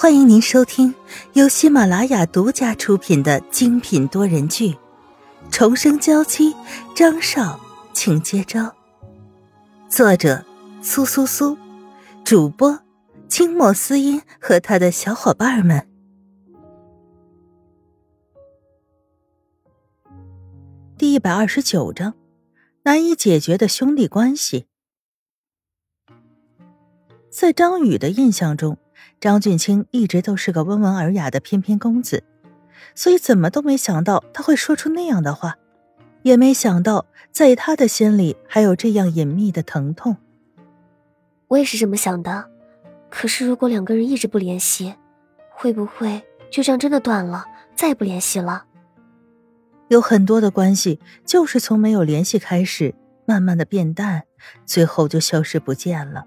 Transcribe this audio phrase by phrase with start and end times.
[0.00, 0.94] 欢迎您收听
[1.34, 4.72] 由喜马拉雅独家出品的精品多人剧
[5.50, 6.54] 《重生娇妻》，
[6.96, 7.60] 张少，
[7.92, 8.74] 请接招。
[9.90, 10.42] 作者：
[10.80, 11.54] 苏苏苏，
[12.24, 12.80] 主播：
[13.28, 15.86] 清末思音和他的小伙伴们。
[20.96, 22.14] 第一百二十九章：
[22.84, 24.64] 难以解决的兄弟关系。
[27.28, 28.78] 在张宇的印象中。
[29.20, 32.24] 张俊清一直都是个温文尔雅的翩翩公子，
[32.94, 35.56] 所以怎么都没想到他会说出那样的话，
[36.22, 40.16] 也没想到在他的心里还有这样隐秘的疼痛。
[41.48, 42.48] 我也是这么想的，
[43.10, 44.94] 可是如果两个人一直不联系，
[45.50, 47.44] 会不会就这样真的断了，
[47.76, 48.64] 再也不联系了？
[49.88, 52.94] 有很多的关系就是从没有联系开始，
[53.26, 54.22] 慢慢的变淡，
[54.64, 56.24] 最后就消失不见了。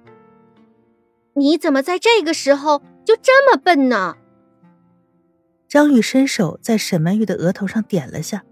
[1.36, 4.16] 你怎么在这个时候就这么笨呢？
[5.68, 8.44] 张宇伸手在沈曼玉的额头上点了下，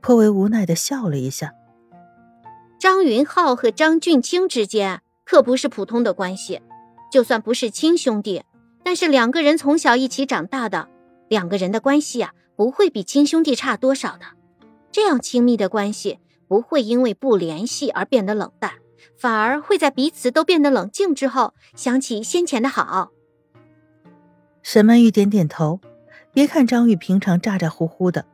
[0.00, 1.54] 颇为无奈的笑了一下。
[2.78, 6.60] 张云浩和张俊清之间可不是普通的关系，
[7.10, 8.42] 就算不是亲兄弟，
[8.82, 10.88] 但是两个人从小一起长大的，
[11.28, 14.26] 两个人的关系啊，不会比亲兄弟差多少的。
[14.90, 16.18] 这样亲密的关系
[16.48, 18.72] 不会因为不联系而变得冷淡。
[19.16, 23.10] 反而会在彼此都变得冷静之后，想起先前的好。
[24.62, 25.80] 沈曼玉点点头，
[26.32, 28.26] 别看张宇平常咋咋呼呼的，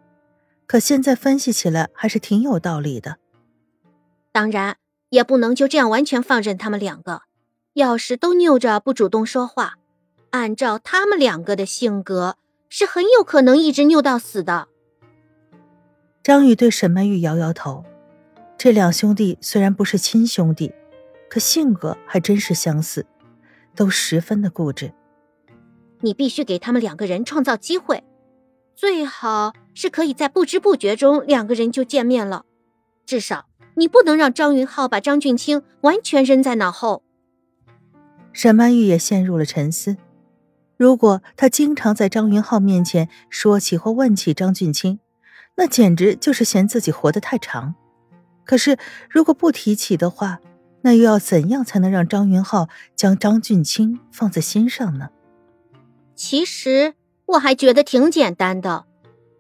[0.67, 3.19] 可现在分析起来还是挺有道理的。
[4.33, 4.77] 当然，
[5.11, 7.23] 也不能就这样完全放任他们两个。
[7.75, 9.77] 要是都拗着不主动说话，
[10.31, 12.37] 按照他们两个的性格，
[12.69, 14.69] 是很有可能一直拗到死的。
[16.23, 17.85] 张宇对沈曼玉摇摇头。
[18.63, 20.73] 这两兄弟虽然不是亲兄弟，
[21.29, 23.05] 可性格还真是相似，
[23.75, 24.93] 都十分的固执。
[25.99, 28.05] 你必须给他们两个人创造机会，
[28.77, 32.45] 最好是可以在不知不觉中两个人就见面了。
[33.05, 37.03] 至少你不能让张云浩把张俊清完全扔在脑后。
[38.33, 39.97] 沈曼玉也陷入了沉思。
[40.77, 45.01] 如果他经常在张云浩面前说起或问起张俊清，
[45.57, 47.75] 那简直就是嫌自己活得太长。
[48.45, 48.77] 可是，
[49.09, 50.41] 如果不提起的话，
[50.83, 55.11] 那又要怎样才能让张云浩将张俊清放在心上呢？
[56.15, 56.95] 其实
[57.27, 58.85] 我还觉得挺简单的，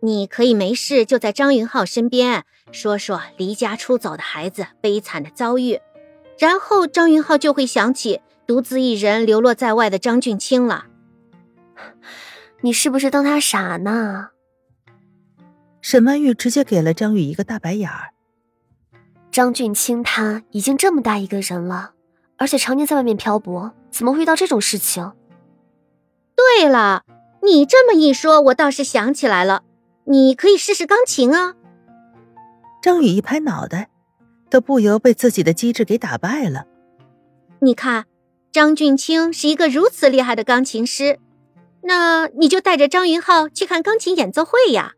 [0.00, 5.80] 你可以没事就在张云浩身边说说离家出走的孩子悲惨的遭遇，
[6.38, 10.86] 然后张云浩就会想起独自一人流落在外的张俊清了。
[12.62, 14.28] 你是不是当他傻呢？
[15.80, 18.12] 沈曼玉直接给了张宇一个大白眼儿。
[19.32, 21.93] 张俊清他已经这么大一个人了，
[22.37, 25.12] 而且常年在外面漂泊，怎么会遇到这种事情？
[26.37, 27.04] 对了，
[27.43, 29.62] 你这么一说，我倒是想起来了，
[30.04, 31.54] 你可以试试钢琴啊！
[32.82, 33.88] 张宇一拍脑袋，
[34.50, 36.66] 都不由被自己的机智给打败了。
[37.60, 38.04] 你看，
[38.53, 41.19] 张俊清是一个如此厉害的钢琴师，
[41.84, 44.93] 那你就带着张云浩去看钢琴演奏会呀！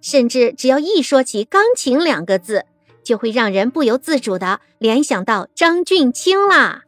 [0.00, 2.66] 甚至只要一说起钢琴两个字。
[3.08, 6.84] 就会让人不由自主的联想到张俊清啦。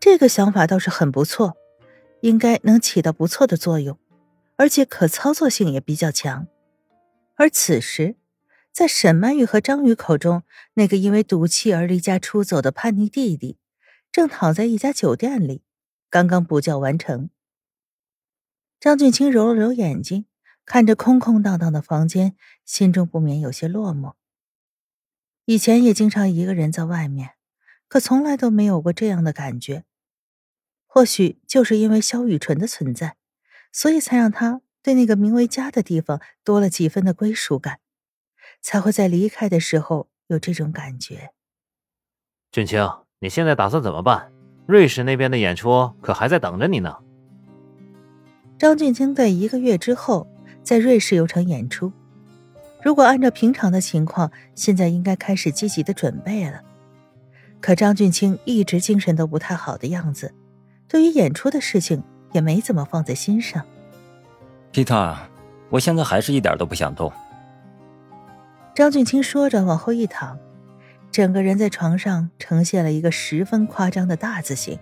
[0.00, 1.58] 这个想法倒是很不错，
[2.22, 3.98] 应该能起到不错的作用，
[4.56, 6.46] 而且可操作性也比较强。
[7.34, 8.16] 而此时，
[8.72, 13.58] 在沈曼玉和张宇口中，那个因为赌气而离家出走的叛逆弟弟，
[14.10, 15.60] 正躺在一家酒店里，
[16.08, 17.28] 刚刚补觉完成。
[18.80, 20.24] 张俊清揉了揉眼睛，
[20.64, 22.34] 看着空空荡荡的房间，
[22.64, 24.14] 心中不免有些落寞。
[25.48, 27.30] 以前也经常一个人在外面，
[27.88, 29.84] 可从来都没有过这样的感觉。
[30.86, 33.16] 或许就是因为萧雨纯的存在，
[33.72, 37.78] 所以才让他对那个名为家的地方多了几分的归属感，
[38.60, 41.30] 才会在离开的时候有这种感觉。
[42.52, 42.86] 俊清，
[43.20, 44.30] 你现在打算怎么办？
[44.66, 46.98] 瑞士那边的演出可还在等着你呢。
[48.58, 50.28] 张俊清在一个月之后
[50.62, 51.90] 在瑞士有场演出。
[52.82, 56.60] 如果按照平常的情况，现在应该开始积极的准备了。
[57.60, 60.32] 可张俊清一直精神都不太好的样子，
[60.86, 62.02] 对于演出的事情
[62.32, 63.64] 也没怎么放在心上。
[64.70, 65.16] 皮特，
[65.70, 67.12] 我现在还是一点都不想动。
[68.74, 70.38] 张俊清说着，往后一躺，
[71.10, 74.78] 整个人在床上呈现了一个十分夸张的大字形。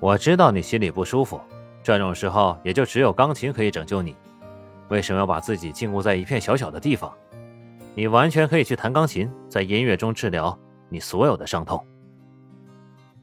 [0.00, 1.40] 我知道你心里不舒服，
[1.80, 4.16] 这种时候也就只有钢琴可以拯救你。
[4.92, 7.10] 为什么要把自己禁锢在一片小小的地方？
[7.94, 10.56] 你完全可以去弹钢琴，在音乐中治疗
[10.90, 11.82] 你所有的伤痛。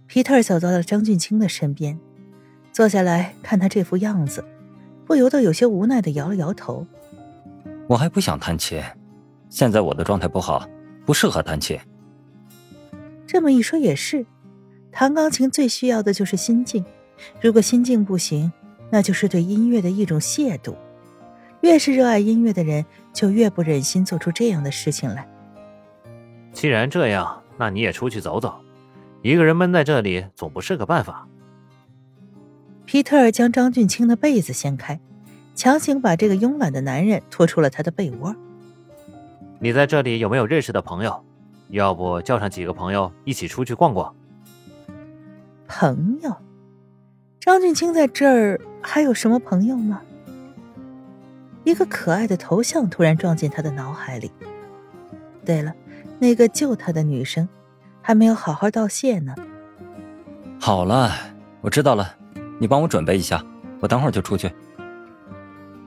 [0.08, 2.00] 皮特走到了张俊清的身边，
[2.72, 4.44] 坐下来看他这副样子，
[5.06, 6.88] 不由得有些无奈的摇了摇头。
[7.88, 8.82] 我还不想弹琴，
[9.48, 10.68] 现在我的状态不好，
[11.06, 11.80] 不适合弹琴。
[13.28, 14.26] 这么一说也是，
[14.92, 16.84] 弹钢琴最需要的就是心境，
[17.40, 18.52] 如果心境不行，
[18.90, 20.74] 那就是对音乐的一种亵渎。
[21.62, 25.28] 越是热爱音乐的人，就越不忍心做出这样的事情来。
[26.52, 28.60] 既然这样，那你也出去走走，
[29.22, 31.28] 一个人闷在这里总不是个办法。
[32.86, 35.00] 皮特尔将张俊清的被子掀开，
[35.54, 38.36] 强行把这个慵懒的男人拖出了他的被窝。
[39.60, 41.24] 你在这里有没有认识的朋友？
[41.70, 44.16] 要不叫上几个朋友一起出去逛逛？
[45.68, 46.36] 朋友，
[47.40, 50.02] 张俊清在这儿还有什么朋友吗？
[51.70, 54.32] 一个可爱的头像突然撞进他的脑海里。
[55.46, 55.74] 对了，
[56.20, 57.48] 那个救他的女生
[58.02, 59.36] 还没有好好道谢呢。
[60.60, 61.12] 好了，
[61.62, 62.18] 我知道了，
[62.60, 63.44] 你帮我准备一下，
[63.80, 64.52] 我等会儿就出去。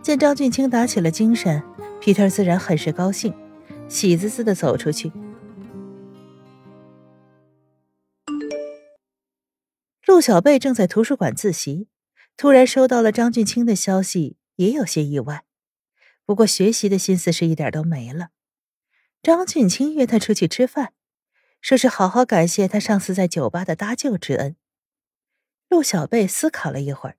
[0.02, 1.62] 见张俊清打起了精神，
[2.00, 3.34] 皮特自然很是高兴，
[3.88, 5.12] 喜滋滋的走出去。
[10.06, 11.88] 陆小贝正在图书馆自习，
[12.36, 15.44] 突然收到了张俊清的消息，也有些意外。
[16.32, 18.28] 不过学习的心思是一点都没了。
[19.22, 20.94] 张俊清约他出去吃饭，
[21.60, 24.56] 说是好好感谢他上次在酒吧的搭救之恩。
[25.68, 27.16] 陆小贝思考了一会儿，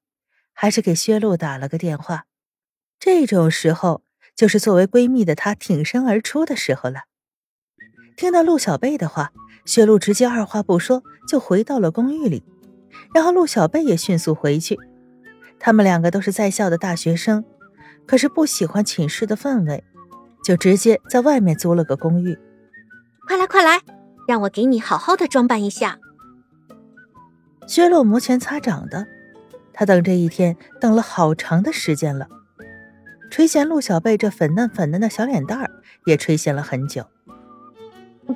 [0.52, 2.26] 还是给薛露打了个电话。
[2.98, 4.02] 这种时候，
[4.36, 7.02] 就是作为闺蜜的她挺身而出的时候了。
[8.18, 9.32] 听到陆小贝的话，
[9.64, 12.42] 薛露直接二话不说就回到了公寓里，
[13.14, 14.76] 然后陆小贝也迅速回去。
[15.60, 17.46] 他们两个都是在校的大学生。
[18.06, 19.84] 可是不喜欢寝室的氛围，
[20.44, 22.38] 就直接在外面租了个公寓。
[23.28, 23.82] 快来快来，
[24.28, 26.00] 让我给你好好的装扮一下。
[27.66, 29.08] 薛洛摩拳擦掌的，
[29.72, 32.28] 他等这一天等了好长的时间了。
[33.32, 35.72] 垂涎陆小贝这粉嫩粉嫩的小脸蛋儿，
[36.06, 37.06] 也垂涎了很久。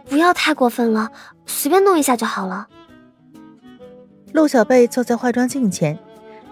[0.06, 1.12] 不要太过分了，
[1.46, 2.68] 随便弄一下就好了。
[4.34, 6.00] 陆小贝坐在化妆镜前，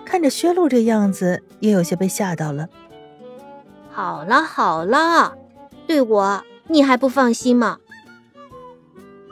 [0.06, 2.68] 看着薛露这样子，也有些被吓到了。
[3.96, 5.38] 好了好了，
[5.88, 7.78] 对我你还不放心吗？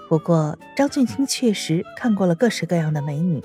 [0.08, 3.44] 不过张俊清确实看过了各式各样的美女，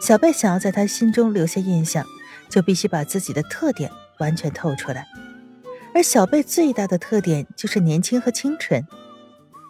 [0.00, 2.06] 小贝想要在他心中留下印象，
[2.48, 5.06] 就必须把自己的特点完全透出来。
[5.94, 8.86] 而小贝最大的特点就是年轻和清纯，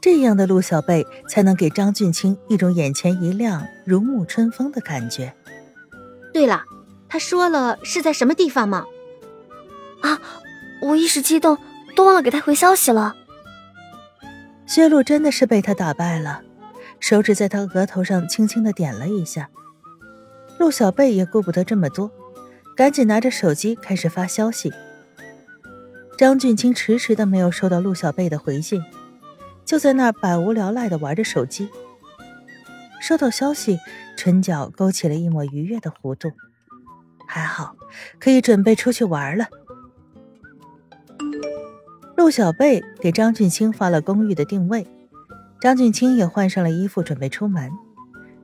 [0.00, 5.34] 这样的陆小贝才能给张俊清一种眼前一亮、如沐春风的感觉。
[6.32, 6.62] 对了，
[7.08, 8.84] 他说了是在什么地方吗？
[10.02, 10.20] 啊！
[10.80, 11.58] 我一时激动，
[11.94, 13.14] 都忘了给他回消息了。
[14.66, 16.42] 薛露真的是被他打败了，
[17.00, 19.50] 手指在他额头上轻轻的点了一下。
[20.58, 22.10] 陆小贝也顾不得这么多，
[22.76, 24.72] 赶紧拿着手机开始发消息。
[26.16, 28.82] 张俊清迟迟的没有收到陆小贝的回信，
[29.64, 31.68] 就在那百无聊赖的玩着手机。
[33.00, 33.78] 收到消息，
[34.16, 36.30] 唇角勾起了一抹愉悦的弧度，
[37.26, 37.74] 还好，
[38.18, 39.46] 可以准备出去玩了。
[42.20, 44.86] 陆小贝给张俊清发了公寓的定位，
[45.58, 47.72] 张俊清也换上了衣服准备出门，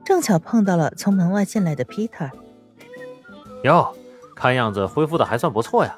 [0.03, 2.31] 正巧碰到了从门外进来的 Peter。
[3.63, 3.95] 哟，
[4.35, 5.95] 看样子恢复的还算不错呀。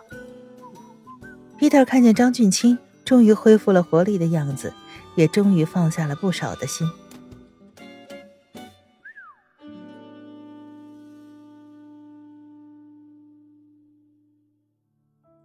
[1.58, 4.74] Peter 看见张俊清终于恢复了活力的样子，
[5.16, 6.86] 也终于放下了不少的心。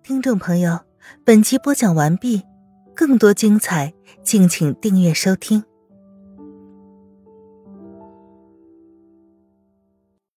[0.02, 0.83] 听众朋友。
[1.24, 2.42] 本集播讲完毕，
[2.94, 3.92] 更多精彩，
[4.22, 5.62] 敬请订阅收听。